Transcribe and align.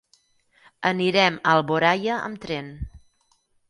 Anirem 0.91 1.39
a 1.43 1.55
Alboraia 1.59 2.19
amb 2.25 2.45
tren. 2.49 2.77